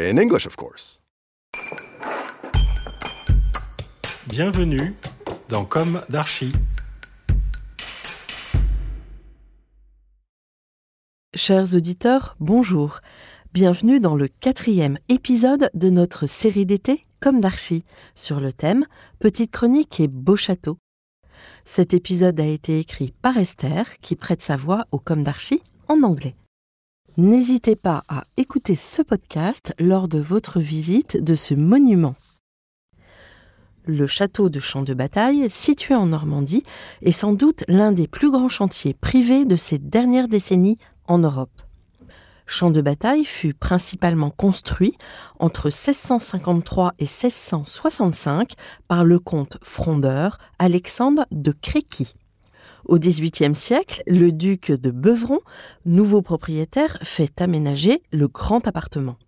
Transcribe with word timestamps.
In 0.00 0.16
English, 0.16 0.46
of 0.46 0.54
course. 0.54 1.00
Bienvenue 4.28 4.94
dans 5.48 5.64
Comme 5.64 6.02
d'Archi. 6.08 6.52
Chers 11.34 11.74
auditeurs, 11.74 12.36
bonjour. 12.38 13.00
Bienvenue 13.52 13.98
dans 13.98 14.14
le 14.14 14.28
quatrième 14.28 14.98
épisode 15.08 15.68
de 15.74 15.90
notre 15.90 16.28
série 16.28 16.64
d'été 16.64 17.04
Comme 17.18 17.40
d'Archi 17.40 17.84
sur 18.14 18.38
le 18.38 18.52
thème 18.52 18.86
Petite 19.18 19.50
chronique 19.50 19.98
et 19.98 20.06
beau 20.06 20.36
château. 20.36 20.78
Cet 21.64 21.92
épisode 21.92 22.38
a 22.38 22.46
été 22.46 22.78
écrit 22.78 23.12
par 23.20 23.36
Esther 23.36 23.98
qui 23.98 24.14
prête 24.14 24.42
sa 24.42 24.56
voix 24.56 24.84
au 24.92 25.00
Comme 25.00 25.24
d'Archi 25.24 25.60
en 25.88 26.04
anglais. 26.04 26.36
N'hésitez 27.18 27.74
pas 27.74 28.04
à 28.06 28.22
écouter 28.36 28.76
ce 28.76 29.02
podcast 29.02 29.74
lors 29.80 30.06
de 30.06 30.20
votre 30.20 30.60
visite 30.60 31.16
de 31.20 31.34
ce 31.34 31.52
monument. 31.52 32.14
Le 33.86 34.06
château 34.06 34.48
de 34.48 34.60
Champ 34.60 34.82
de 34.82 34.94
Bataille, 34.94 35.50
situé 35.50 35.96
en 35.96 36.06
Normandie, 36.06 36.62
est 37.02 37.10
sans 37.10 37.32
doute 37.32 37.64
l'un 37.66 37.90
des 37.90 38.06
plus 38.06 38.30
grands 38.30 38.48
chantiers 38.48 38.94
privés 38.94 39.44
de 39.46 39.56
ces 39.56 39.78
dernières 39.78 40.28
décennies 40.28 40.78
en 41.08 41.18
Europe. 41.18 41.50
Champ 42.46 42.70
de 42.70 42.80
Bataille 42.80 43.24
fut 43.24 43.52
principalement 43.52 44.30
construit 44.30 44.96
entre 45.40 45.70
1653 45.70 46.92
et 47.00 47.02
1665 47.02 48.52
par 48.86 49.04
le 49.04 49.18
comte 49.18 49.58
frondeur 49.60 50.38
Alexandre 50.60 51.26
de 51.32 51.50
Créqui. 51.50 52.14
Au 52.88 52.98
XVIIIe 52.98 53.54
siècle, 53.54 54.02
le 54.06 54.32
duc 54.32 54.72
de 54.72 54.90
Beuvron, 54.90 55.40
nouveau 55.84 56.22
propriétaire, 56.22 56.96
fait 57.02 57.42
aménager 57.42 58.02
le 58.12 58.28
grand 58.28 58.66
appartement. 58.66 59.18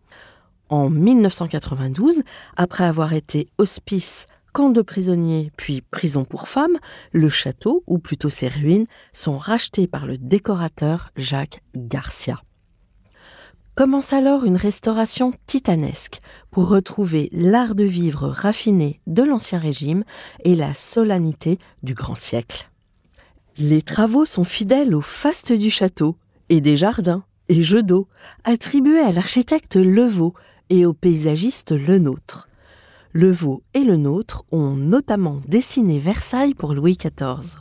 En 0.71 0.89
1992, 0.89 2.23
après 2.57 2.85
avoir 2.85 3.13
été 3.13 3.51
hospice, 3.59 4.27
camp 4.55 4.71
de 4.71 4.81
prisonniers 4.81 5.53
puis 5.59 5.83
prison 5.83 6.25
pour 6.25 6.49
femmes, 6.49 6.79
le 7.13 7.29
château, 7.29 7.85
ou 7.87 7.99
plutôt 7.99 8.31
ses 8.31 8.49
ruines, 8.49 8.87
sont 9.13 9.37
rachetés 9.37 9.87
par 9.87 10.07
le 10.07 10.17
décorateur 10.17 11.11
Jacques 11.17 11.63
Garcia. 11.77 12.41
Commence 13.75 14.15
alors 14.15 14.45
une 14.45 14.57
restauration 14.57 15.35
titanesque 15.47 16.21
pour 16.51 16.69
retrouver 16.69 17.29
l'art 17.31 17.75
de 17.75 17.85
vivre 17.85 18.29
raffiné 18.29 19.03
de 19.07 19.23
l'Ancien 19.23 19.59
Régime 19.59 20.05
et 20.45 20.55
la 20.55 20.73
solennité 20.73 21.59
du 21.83 21.93
grand 21.93 22.15
siècle. 22.15 22.70
Les 23.63 23.83
travaux 23.83 24.25
sont 24.25 24.45
fidèles 24.45 24.95
au 24.95 25.03
faste 25.03 25.53
du 25.53 25.69
château 25.69 26.17
et 26.49 26.63
des 26.63 26.79
jardins 26.79 27.25
et 27.51 27.63
jeux 27.63 27.83
d'eau 27.83 28.09
attribués 28.45 29.01
à 29.03 29.13
l'architecte 29.13 29.77
Levaux 29.77 30.33
et 30.71 30.87
au 30.87 30.95
paysagiste 30.95 31.73
Lenôtre. 31.73 32.49
Levaux 33.13 33.63
et 33.75 33.85
Lenôtre 33.85 34.45
ont 34.51 34.77
notamment 34.77 35.43
dessiné 35.47 35.99
Versailles 35.99 36.55
pour 36.55 36.73
Louis 36.73 36.97
XIV. 36.97 37.59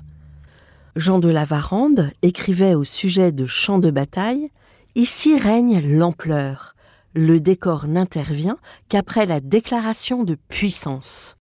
Jean 0.95 1.19
de 1.19 1.27
la 1.27 1.43
Varande 1.43 2.11
écrivait 2.21 2.75
au 2.75 2.85
sujet 2.85 3.33
de 3.33 3.45
champs 3.45 3.79
de 3.79 3.91
bataille 3.91 4.51
Ici 4.95 5.37
règne 5.37 5.81
l'ampleur. 5.81 6.75
Le 7.13 7.41
décor 7.41 7.87
n'intervient 7.87 8.57
qu'après 8.87 9.25
la 9.25 9.41
déclaration 9.41 10.23
de 10.23 10.37
puissance. 10.47 11.35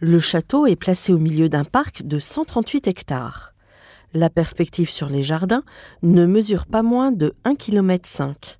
Le 0.00 0.18
château 0.18 0.64
est 0.64 0.76
placé 0.76 1.12
au 1.12 1.18
milieu 1.18 1.50
d'un 1.50 1.64
parc 1.64 2.04
de 2.04 2.18
138 2.18 2.88
hectares. 2.88 3.52
La 4.16 4.30
perspective 4.30 4.88
sur 4.88 5.10
les 5.10 5.22
jardins 5.22 5.62
ne 6.02 6.24
mesure 6.24 6.64
pas 6.64 6.82
moins 6.82 7.12
de 7.12 7.34
1,5 7.44 7.56
km. 7.58 8.58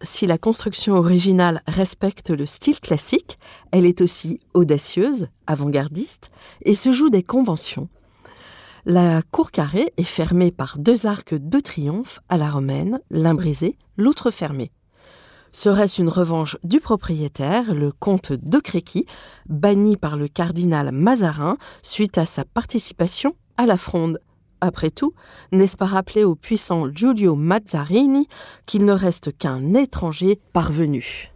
Si 0.00 0.26
la 0.26 0.38
construction 0.38 0.94
originale 0.94 1.60
respecte 1.66 2.30
le 2.30 2.46
style 2.46 2.80
classique, 2.80 3.38
elle 3.72 3.84
est 3.84 4.00
aussi 4.00 4.40
audacieuse, 4.54 5.28
avant-gardiste, 5.46 6.30
et 6.62 6.74
se 6.74 6.92
joue 6.92 7.10
des 7.10 7.22
conventions. 7.22 7.90
La 8.86 9.20
cour 9.30 9.50
carrée 9.50 9.92
est 9.98 10.02
fermée 10.02 10.50
par 10.50 10.78
deux 10.78 11.04
arcs 11.04 11.34
de 11.34 11.60
triomphe 11.60 12.20
à 12.30 12.38
la 12.38 12.48
romaine, 12.48 13.00
l'un 13.10 13.34
brisé, 13.34 13.76
l'autre 13.98 14.30
fermé. 14.30 14.72
Serait-ce 15.52 16.00
une 16.00 16.08
revanche 16.08 16.56
du 16.64 16.80
propriétaire, 16.80 17.74
le 17.74 17.92
comte 17.92 18.32
de 18.32 18.58
Créqui, 18.58 19.04
banni 19.46 19.98
par 19.98 20.16
le 20.16 20.26
cardinal 20.26 20.90
Mazarin 20.90 21.58
suite 21.82 22.16
à 22.16 22.24
sa 22.24 22.46
participation 22.46 23.36
à 23.58 23.66
la 23.66 23.76
fronde? 23.76 24.20
Après 24.60 24.90
tout, 24.90 25.14
n'est-ce 25.52 25.76
pas 25.76 25.86
rappeler 25.86 26.24
au 26.24 26.34
puissant 26.34 26.88
Giulio 26.94 27.34
Mazzarini 27.36 28.28
qu'il 28.66 28.84
ne 28.84 28.92
reste 28.92 29.36
qu'un 29.36 29.74
étranger 29.74 30.38
parvenu? 30.52 31.32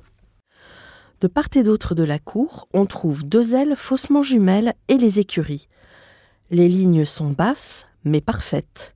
De 1.21 1.29
part 1.29 1.49
et 1.55 1.63
d'autre 1.63 1.95
de 1.95 2.03
la 2.03 2.19
cour, 2.19 2.69
on 2.75 2.87
trouve 2.87 3.25
deux 3.25 3.55
ailes 3.55 3.77
faussement 3.77 4.23
jumelles 4.23 4.75
et 4.89 4.99
les 4.99 5.21
écuries. 5.21 5.69
Les 6.51 6.69
lignes 6.69 7.05
sont 7.05 7.31
basses, 7.31 7.87
mais 8.05 8.21
parfaites. 8.21 8.95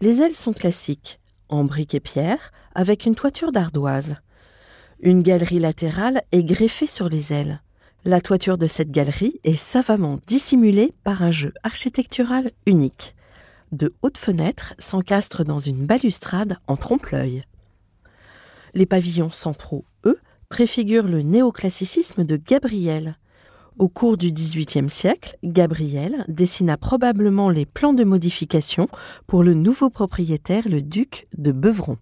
Les 0.00 0.20
ailes 0.20 0.36
sont 0.36 0.52
classiques, 0.52 1.18
en 1.48 1.64
briques 1.64 1.94
et 1.94 2.00
pierre, 2.00 2.52
avec 2.74 3.06
une 3.06 3.16
toiture 3.16 3.50
d'ardoise. 3.50 4.16
Une 5.00 5.22
galerie 5.22 5.58
latérale 5.58 6.22
est 6.30 6.44
greffée 6.44 6.86
sur 6.86 7.08
les 7.08 7.32
ailes. 7.32 7.60
La 8.04 8.20
toiture 8.20 8.58
de 8.58 8.68
cette 8.68 8.92
galerie 8.92 9.40
est 9.42 9.56
savamment 9.56 10.20
dissimulée 10.26 10.94
par 11.02 11.22
un 11.22 11.32
jeu 11.32 11.52
architectural 11.64 12.52
unique 12.66 13.16
de 13.72 13.94
hautes 14.02 14.18
fenêtres 14.18 14.74
s'encastrent 14.78 15.44
dans 15.44 15.58
une 15.58 15.86
balustrade 15.86 16.58
en 16.66 16.76
trompe-l'œil. 16.76 17.44
Les 18.74 18.86
pavillons 18.86 19.30
centraux, 19.30 19.84
eux, 20.04 20.18
préfigurent 20.48 21.08
le 21.08 21.22
néoclassicisme 21.22 22.24
de 22.24 22.36
Gabriel. 22.36 23.16
Au 23.78 23.88
cours 23.88 24.16
du 24.16 24.32
XVIIIe 24.32 24.90
siècle, 24.90 25.36
Gabriel 25.44 26.24
dessina 26.26 26.76
probablement 26.76 27.48
les 27.50 27.64
plans 27.64 27.92
de 27.92 28.04
modification 28.04 28.88
pour 29.26 29.44
le 29.44 29.54
nouveau 29.54 29.88
propriétaire, 29.88 30.68
le 30.68 30.82
duc 30.82 31.28
de 31.36 31.52
Beuvron. 31.52 31.98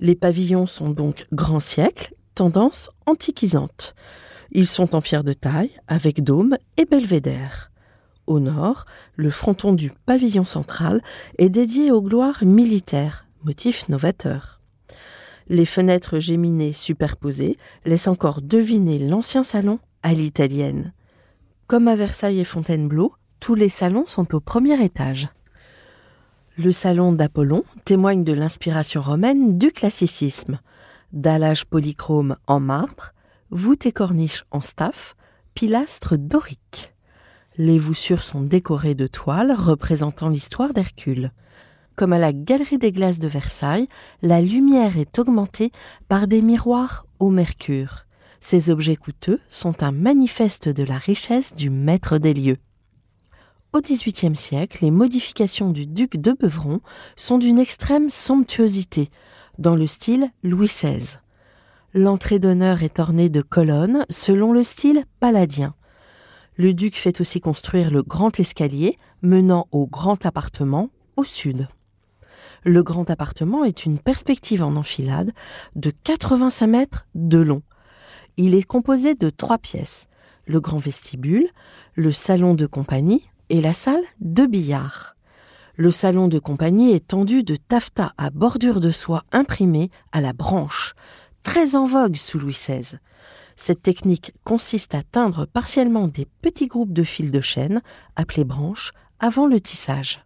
Les 0.00 0.14
pavillons 0.14 0.66
sont 0.66 0.90
donc 0.90 1.26
grand 1.32 1.60
siècle, 1.60 2.14
tendance 2.34 2.90
antiquisante. 3.06 3.94
Ils 4.50 4.66
sont 4.66 4.94
en 4.94 5.00
pierre 5.00 5.24
de 5.24 5.32
taille, 5.32 5.70
avec 5.88 6.22
dôme 6.22 6.58
et 6.76 6.84
belvédère. 6.84 7.71
Au 8.26 8.38
nord, 8.38 8.84
le 9.16 9.30
fronton 9.30 9.72
du 9.72 9.90
pavillon 10.06 10.44
central 10.44 11.02
est 11.38 11.48
dédié 11.48 11.90
aux 11.90 12.02
gloires 12.02 12.44
militaires, 12.44 13.26
motif 13.44 13.88
novateur. 13.88 14.60
Les 15.48 15.66
fenêtres 15.66 16.18
géminées 16.18 16.72
superposées 16.72 17.58
laissent 17.84 18.08
encore 18.08 18.40
deviner 18.40 18.98
l'ancien 18.98 19.42
salon 19.42 19.80
à 20.02 20.14
l'italienne. 20.14 20.92
Comme 21.66 21.88
à 21.88 21.96
Versailles 21.96 22.40
et 22.40 22.44
Fontainebleau, 22.44 23.12
tous 23.40 23.54
les 23.54 23.68
salons 23.68 24.06
sont 24.06 24.34
au 24.34 24.40
premier 24.40 24.82
étage. 24.84 25.28
Le 26.56 26.70
salon 26.70 27.12
d'Apollon 27.12 27.64
témoigne 27.84 28.24
de 28.24 28.32
l'inspiration 28.32 29.00
romaine 29.00 29.58
du 29.58 29.72
classicisme. 29.72 30.60
Dallage 31.12 31.64
polychrome 31.64 32.36
en 32.46 32.60
marbre, 32.60 33.12
voûte 33.50 33.86
et 33.86 33.92
corniche 33.92 34.44
en 34.50 34.60
staff, 34.60 35.16
pilastres 35.54 36.16
doriques. 36.18 36.91
Les 37.58 37.78
voussures 37.78 38.22
sont 38.22 38.40
décorées 38.40 38.94
de 38.94 39.06
toiles 39.06 39.52
représentant 39.52 40.30
l'histoire 40.30 40.72
d'Hercule. 40.72 41.32
comme 41.94 42.14
à 42.14 42.18
la 42.18 42.32
Galerie 42.32 42.78
des 42.78 42.90
Glaces 42.90 43.18
de 43.18 43.28
Versailles, 43.28 43.86
la 44.22 44.40
lumière 44.40 44.96
est 44.96 45.18
augmentée 45.18 45.70
par 46.08 46.26
des 46.26 46.40
miroirs 46.40 47.06
au 47.18 47.28
mercure. 47.28 48.06
Ces 48.40 48.70
objets 48.70 48.96
coûteux 48.96 49.38
sont 49.50 49.82
un 49.82 49.92
manifeste 49.92 50.70
de 50.70 50.84
la 50.84 50.96
richesse 50.96 51.54
du 51.54 51.68
maître 51.68 52.16
des 52.16 52.32
lieux. 52.32 52.56
Au 53.74 53.80
XVIIIe 53.82 54.34
siècle, 54.34 54.78
les 54.80 54.90
modifications 54.90 55.70
du 55.70 55.86
duc 55.86 56.16
de 56.16 56.32
Beuvron 56.32 56.80
sont 57.14 57.36
d'une 57.36 57.58
extrême 57.58 58.08
somptuosité, 58.08 59.10
dans 59.58 59.76
le 59.76 59.86
style 59.86 60.30
Louis 60.42 60.68
XVI. 60.68 61.18
L'entrée 61.92 62.38
d'honneur 62.38 62.82
est 62.82 63.00
ornée 63.00 63.28
de 63.28 63.42
colonnes 63.42 64.06
selon 64.08 64.52
le 64.52 64.64
style 64.64 65.04
paladien. 65.20 65.74
Le 66.56 66.74
duc 66.74 66.96
fait 66.96 67.20
aussi 67.20 67.40
construire 67.40 67.90
le 67.90 68.02
grand 68.02 68.38
escalier 68.38 68.98
menant 69.22 69.68
au 69.72 69.86
grand 69.86 70.26
appartement 70.26 70.90
au 71.16 71.24
sud. 71.24 71.66
Le 72.64 72.82
grand 72.82 73.08
appartement 73.10 73.64
est 73.64 73.86
une 73.86 73.98
perspective 73.98 74.62
en 74.62 74.76
enfilade 74.76 75.32
de 75.76 75.90
85 76.04 76.66
mètres 76.66 77.06
de 77.14 77.38
long. 77.38 77.62
Il 78.36 78.54
est 78.54 78.62
composé 78.62 79.14
de 79.14 79.30
trois 79.30 79.58
pièces, 79.58 80.08
le 80.46 80.60
grand 80.60 80.78
vestibule, 80.78 81.48
le 81.94 82.12
salon 82.12 82.54
de 82.54 82.66
compagnie 82.66 83.28
et 83.48 83.60
la 83.60 83.72
salle 83.72 84.04
de 84.20 84.46
billard. 84.46 85.16
Le 85.76 85.90
salon 85.90 86.28
de 86.28 86.38
compagnie 86.38 86.92
est 86.92 87.08
tendu 87.08 87.42
de 87.42 87.56
taffetas 87.56 88.12
à 88.18 88.28
bordure 88.28 88.80
de 88.80 88.90
soie 88.90 89.24
imprimée 89.32 89.90
à 90.12 90.20
la 90.20 90.34
branche, 90.34 90.94
très 91.42 91.76
en 91.76 91.86
vogue 91.86 92.16
sous 92.16 92.38
Louis 92.38 92.52
XVI. 92.52 92.98
Cette 93.56 93.82
technique 93.82 94.32
consiste 94.44 94.94
à 94.94 95.02
teindre 95.02 95.46
partiellement 95.46 96.08
des 96.08 96.26
petits 96.42 96.66
groupes 96.66 96.92
de 96.92 97.04
fils 97.04 97.30
de 97.30 97.40
chêne, 97.40 97.82
appelés 98.16 98.44
branches, 98.44 98.92
avant 99.20 99.46
le 99.46 99.60
tissage. 99.60 100.24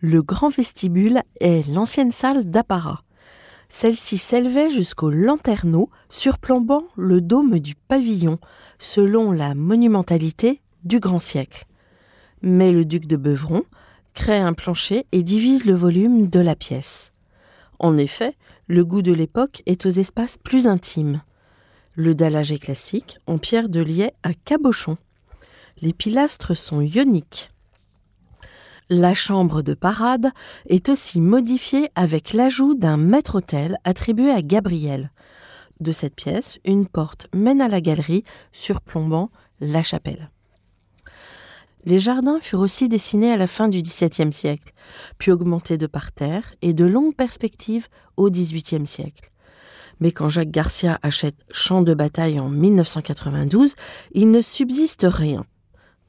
Le 0.00 0.22
grand 0.22 0.48
vestibule 0.48 1.22
est 1.40 1.68
l'ancienne 1.68 2.12
salle 2.12 2.50
d'apparat. 2.50 3.02
Celle-ci 3.68 4.18
s'élevait 4.18 4.70
jusqu'au 4.70 5.10
lanterneau 5.10 5.88
surplombant 6.08 6.84
le 6.96 7.20
dôme 7.20 7.58
du 7.58 7.74
pavillon, 7.74 8.38
selon 8.78 9.32
la 9.32 9.54
monumentalité 9.54 10.60
du 10.84 11.00
grand 11.00 11.20
siècle. 11.20 11.64
Mais 12.42 12.72
le 12.72 12.84
duc 12.84 13.06
de 13.06 13.16
Beuvron 13.16 13.62
crée 14.14 14.38
un 14.38 14.52
plancher 14.52 15.06
et 15.12 15.22
divise 15.22 15.64
le 15.64 15.74
volume 15.74 16.28
de 16.28 16.40
la 16.40 16.56
pièce. 16.56 17.12
En 17.78 17.96
effet, 17.96 18.36
le 18.66 18.84
goût 18.84 19.02
de 19.02 19.12
l'époque 19.12 19.62
est 19.66 19.86
aux 19.86 19.90
espaces 19.90 20.38
plus 20.38 20.66
intimes. 20.66 21.22
Le 21.94 22.14
dallage 22.14 22.52
est 22.52 22.58
classique, 22.58 23.18
en 23.26 23.36
pierre 23.36 23.68
de 23.68 23.80
liais 23.80 24.14
à 24.22 24.32
cabochon. 24.32 24.96
Les 25.82 25.92
pilastres 25.92 26.56
sont 26.56 26.80
ioniques. 26.80 27.50
La 28.88 29.12
chambre 29.12 29.62
de 29.62 29.74
parade 29.74 30.30
est 30.68 30.88
aussi 30.88 31.20
modifiée 31.20 31.90
avec 31.94 32.32
l'ajout 32.32 32.74
d'un 32.74 32.96
maître-autel 32.96 33.76
attribué 33.84 34.30
à 34.30 34.42
Gabriel. 34.42 35.10
De 35.80 35.92
cette 35.92 36.14
pièce, 36.14 36.58
une 36.64 36.86
porte 36.86 37.26
mène 37.34 37.60
à 37.60 37.68
la 37.68 37.80
galerie 37.80 38.24
surplombant 38.52 39.30
la 39.60 39.82
chapelle. 39.82 40.30
Les 41.84 41.98
jardins 41.98 42.38
furent 42.40 42.60
aussi 42.60 42.88
dessinés 42.88 43.32
à 43.32 43.36
la 43.36 43.46
fin 43.48 43.68
du 43.68 43.82
XVIIe 43.82 44.32
siècle, 44.32 44.72
puis 45.18 45.32
augmentés 45.32 45.78
de 45.78 45.86
parterres 45.86 46.54
et 46.62 46.74
de 46.74 46.84
longues 46.84 47.16
perspectives 47.16 47.88
au 48.16 48.30
XVIIIe 48.30 48.86
siècle. 48.86 49.31
Mais 50.02 50.10
quand 50.10 50.28
Jacques 50.28 50.50
Garcia 50.50 50.98
achète 51.04 51.44
Champ 51.52 51.82
de 51.82 51.94
bataille 51.94 52.40
en 52.40 52.48
1992, 52.48 53.76
il 54.14 54.32
ne 54.32 54.40
subsiste 54.40 55.06
rien. 55.08 55.46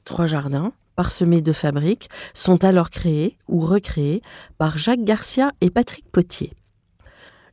Trois 0.04 0.26
jardins, 0.26 0.72
parsemés 0.96 1.42
de 1.42 1.52
fabriques, 1.52 2.08
sont 2.34 2.64
alors 2.64 2.90
créés 2.90 3.38
ou 3.46 3.60
recréés 3.60 4.20
par 4.58 4.78
Jacques 4.78 5.04
Garcia 5.04 5.52
et 5.60 5.70
Patrick 5.70 6.10
Potier. 6.10 6.54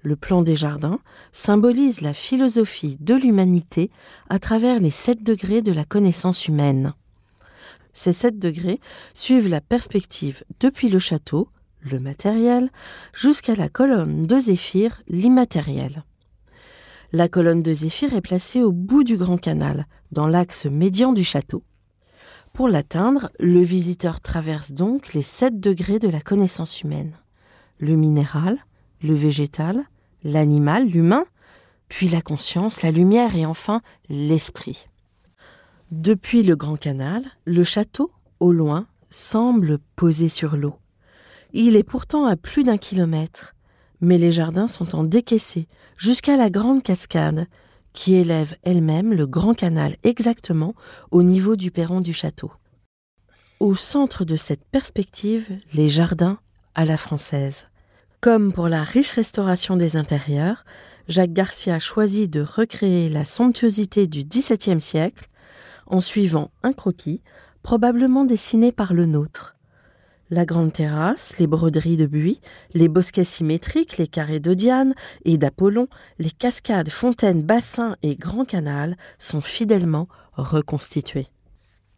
Le 0.02 0.16
plan 0.16 0.42
des 0.42 0.56
jardins 0.56 0.98
symbolise 1.32 2.02
la 2.02 2.16
philosophie 2.16 2.98
de 3.02 3.14
l'humanité 3.14 3.92
à 4.28 4.40
travers 4.40 4.80
les 4.80 4.90
sept 4.90 5.22
degrés 5.22 5.62
de 5.62 5.72
la 5.72 5.86
connaissance 5.86 6.48
humaine. 6.48 6.96
Ces 7.94 8.14
7 8.14 8.40
degrés 8.40 8.80
suivent 9.14 9.48
la 9.48 9.62
perspective 9.62 10.44
depuis 10.60 10.90
le 10.90 10.98
château, 10.98 11.50
le 11.82 12.00
matériel, 12.00 12.72
jusqu'à 13.14 13.54
la 13.54 13.70
colonne 13.70 14.26
de 14.26 14.40
Zéphyr, 14.40 15.04
l'immatériel. 15.08 16.04
La 17.14 17.28
colonne 17.28 17.62
de 17.62 17.74
Zéphyr 17.74 18.14
est 18.14 18.22
placée 18.22 18.64
au 18.64 18.72
bout 18.72 19.04
du 19.04 19.18
grand 19.18 19.38
canal, 19.38 19.86
dans 20.14 20.28
l'axe 20.28 20.66
médian 20.66 21.12
du 21.12 21.26
château. 21.26 21.64
Pour 22.54 22.70
l'atteindre, 22.70 23.30
le 23.40 23.62
visiteur 23.62 24.22
traverse 24.22 24.72
donc 24.72 25.14
les 25.14 25.22
sept 25.22 25.60
degrés 25.60 26.00
de 26.00 26.08
la 26.08 26.22
connaissance 26.22 26.82
humaine. 26.82 27.18
Le 27.80 27.96
minéral, 27.96 28.60
le 29.02 29.14
végétal, 29.14 29.84
l'animal, 30.24 30.88
l'humain, 30.88 31.26
puis 31.90 32.08
la 32.08 32.22
conscience, 32.22 32.82
la 32.82 32.92
lumière 32.92 33.36
et 33.36 33.46
enfin 33.46 33.82
l'esprit. 34.08 34.88
Depuis 35.92 36.44
le 36.44 36.56
Grand 36.56 36.78
Canal, 36.78 37.24
le 37.44 37.66
château, 37.66 38.12
au 38.40 38.54
loin, 38.54 38.88
semble 39.10 39.80
posé 39.98 40.30
sur 40.30 40.56
l'eau. 40.56 40.76
Il 41.52 41.76
est 41.76 41.84
pourtant 41.84 42.26
à 42.26 42.38
plus 42.38 42.64
d'un 42.64 42.78
kilomètre, 42.78 43.54
mais 44.02 44.18
les 44.18 44.32
jardins 44.32 44.68
sont 44.68 44.96
en 44.96 45.04
décaissé 45.04 45.68
jusqu'à 45.96 46.36
la 46.36 46.50
grande 46.50 46.84
cascade, 46.84 47.48
qui 47.94 48.16
élève 48.16 48.56
elle-même 48.64 49.14
le 49.14 49.28
Grand 49.28 49.54
Canal 49.54 49.96
exactement 50.04 50.74
au 51.12 51.24
niveau 51.24 51.56
du 51.56 51.72
perron 51.72 52.02
du 52.02 52.14
château. 52.14 52.52
Au 53.60 53.76
centre 53.76 54.26
de 54.26 54.36
cette 54.36 54.66
perspective, 54.66 55.48
les 55.74 55.90
jardins 55.90 56.40
à 56.74 56.86
la 56.86 56.98
française. 56.98 57.68
Comme 58.22 58.54
pour 58.54 58.68
la 58.68 58.84
riche 58.84 59.12
restauration 59.12 59.78
des 59.78 59.96
intérieurs, 59.96 60.64
Jacques 61.08 61.34
Garcia 61.34 61.80
choisit 61.80 62.32
de 62.32 62.42
recréer 62.42 63.10
la 63.10 63.26
somptuosité 63.26 64.08
du 64.08 64.24
XVIIe 64.24 64.80
siècle 64.80 65.28
en 65.88 66.00
suivant 66.00 66.52
un 66.64 66.72
croquis, 66.72 67.22
probablement 67.64 68.24
dessiné 68.24 68.72
par 68.72 68.94
le 68.94 69.06
nôtre. 69.06 69.56
La 70.34 70.46
grande 70.46 70.72
terrasse, 70.72 71.38
les 71.40 71.46
broderies 71.46 71.98
de 71.98 72.06
buis, 72.06 72.40
les 72.74 72.88
bosquets 72.88 73.26
symétriques, 73.26 73.98
les 73.98 74.08
carrés 74.08 74.40
de 74.40 74.54
Diane 74.54 74.94
et 75.26 75.38
d'Apollon, 75.38 75.90
les 76.20 76.32
cascades, 76.32 76.90
fontaines, 76.90 77.44
bassins 77.44 77.98
et 78.02 78.16
grands 78.16 78.46
canals 78.46 78.96
sont 79.20 79.42
fidèlement 79.42 80.08
reconstitués. 80.32 81.28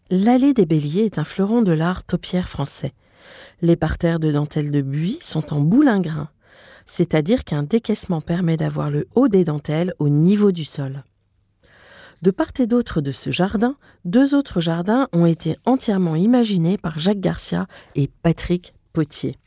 L'allée 0.10 0.56
des 0.56 0.66
Béliers 0.66 1.06
est 1.06 1.20
un 1.20 1.24
fleuron 1.24 1.62
de 1.62 1.74
l'art 1.74 2.04
taupière 2.04 2.50
français. 2.50 2.94
Les 3.62 3.76
parterres 3.76 4.20
de 4.20 4.32
dentelles 4.32 4.72
de 4.72 4.82
buis 4.82 5.20
sont 5.22 5.54
en 5.54 5.60
boulingrin, 5.60 6.30
c'est-à-dire 6.88 7.44
qu'un 7.44 7.62
décaissement 7.62 8.20
permet 8.20 8.58
d'avoir 8.58 8.90
le 8.90 9.06
haut 9.14 9.28
des 9.28 9.44
dentelles 9.44 9.94
au 10.00 10.10
niveau 10.10 10.52
du 10.52 10.66
sol. 10.66 11.04
De 12.24 12.32
part 12.32 12.54
et 12.58 12.68
d'autre 12.68 13.02
de 13.02 13.12
ce 13.12 13.32
jardin, 13.32 13.76
deux 14.06 14.34
autres 14.34 14.62
jardins 14.62 15.10
ont 15.12 15.26
été 15.26 15.58
entièrement 15.66 16.16
imaginés 16.16 16.78
par 16.78 16.98
Jacques 16.98 17.20
Garcia 17.20 17.68
et 17.96 18.10
Patrick 18.22 18.74
Potier. 18.94 19.38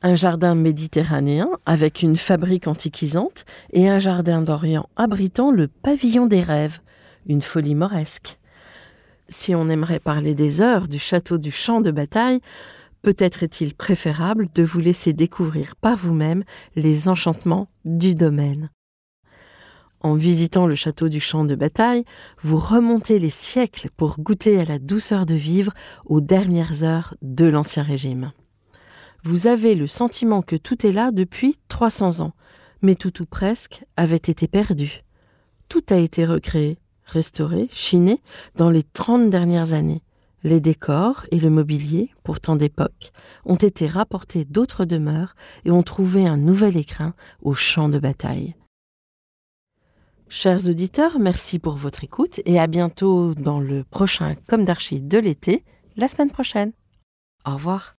Un 0.00 0.14
jardin 0.14 0.54
méditerranéen 0.54 1.50
avec 1.66 2.00
une 2.00 2.16
fabrique 2.16 2.66
antiquisante 2.66 3.44
et 3.74 3.90
un 3.90 3.98
jardin 3.98 4.40
d'Orient 4.40 4.88
abritant 4.96 5.50
le 5.50 5.68
pavillon 5.68 6.24
des 6.24 6.42
rêves, 6.42 6.80
une 7.26 7.42
folie 7.42 7.74
moresque. 7.74 8.38
Si 9.28 9.54
on 9.54 9.68
aimerait 9.68 10.00
parler 10.00 10.34
des 10.34 10.62
heures 10.62 10.88
du 10.88 10.98
château 10.98 11.36
du 11.36 11.50
champ 11.50 11.82
de 11.82 11.90
bataille, 11.90 12.40
peut-être 13.02 13.42
est-il 13.42 13.74
préférable 13.74 14.48
de 14.54 14.62
vous 14.62 14.80
laisser 14.80 15.12
découvrir 15.12 15.76
par 15.76 15.98
vous-même 15.98 16.42
les 16.74 17.10
enchantements 17.10 17.68
du 17.84 18.14
domaine. 18.14 18.70
En 20.02 20.14
visitant 20.14 20.66
le 20.66 20.74
château 20.74 21.10
du 21.10 21.20
champ 21.20 21.44
de 21.44 21.54
bataille, 21.54 22.04
vous 22.42 22.56
remontez 22.56 23.18
les 23.18 23.30
siècles 23.30 23.90
pour 23.94 24.18
goûter 24.18 24.58
à 24.58 24.64
la 24.64 24.78
douceur 24.78 25.26
de 25.26 25.34
vivre 25.34 25.74
aux 26.06 26.22
dernières 26.22 26.82
heures 26.84 27.14
de 27.20 27.44
l'Ancien 27.44 27.82
Régime. 27.82 28.32
Vous 29.24 29.46
avez 29.46 29.74
le 29.74 29.86
sentiment 29.86 30.40
que 30.40 30.56
tout 30.56 30.86
est 30.86 30.92
là 30.92 31.10
depuis 31.10 31.58
300 31.68 32.20
ans, 32.20 32.32
mais 32.80 32.94
tout 32.94 33.20
ou 33.20 33.26
presque 33.26 33.84
avait 33.98 34.16
été 34.16 34.48
perdu. 34.48 35.04
Tout 35.68 35.84
a 35.90 35.96
été 35.96 36.24
recréé, 36.24 36.78
restauré, 37.04 37.68
chiné 37.70 38.22
dans 38.56 38.70
les 38.70 38.82
30 38.82 39.28
dernières 39.28 39.74
années. 39.74 40.02
Les 40.44 40.60
décors 40.60 41.26
et 41.30 41.38
le 41.38 41.50
mobilier, 41.50 42.08
pourtant 42.24 42.56
d'époque, 42.56 43.12
ont 43.44 43.56
été 43.56 43.86
rapportés 43.86 44.46
d'autres 44.46 44.86
demeures 44.86 45.34
et 45.66 45.70
ont 45.70 45.82
trouvé 45.82 46.26
un 46.26 46.38
nouvel 46.38 46.78
écrin 46.78 47.12
au 47.42 47.52
champ 47.52 47.90
de 47.90 47.98
bataille. 47.98 48.54
Chers 50.32 50.68
auditeurs, 50.68 51.18
merci 51.18 51.58
pour 51.58 51.74
votre 51.74 52.04
écoute 52.04 52.40
et 52.44 52.60
à 52.60 52.68
bientôt 52.68 53.34
dans 53.34 53.58
le 53.58 53.82
prochain 53.82 54.36
Comme 54.46 54.64
d'Archie 54.64 55.00
de 55.00 55.18
l'été, 55.18 55.64
la 55.96 56.06
semaine 56.06 56.30
prochaine. 56.30 56.70
Au 57.44 57.54
revoir. 57.54 57.96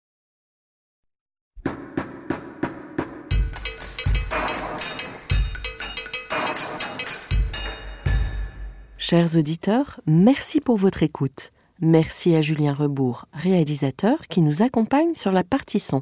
Chers 8.98 9.36
auditeurs, 9.36 10.00
merci 10.06 10.62
pour 10.62 10.78
votre 10.78 11.04
écoute. 11.04 11.52
Merci 11.82 12.34
à 12.34 12.42
Julien 12.42 12.74
Rebourg, 12.74 13.26
réalisateur, 13.34 14.30
qui 14.30 14.40
nous 14.40 14.62
accompagne 14.62 15.16
sur 15.16 15.34
la 15.34 15.44
partie 15.44 15.82
son. 15.82 16.02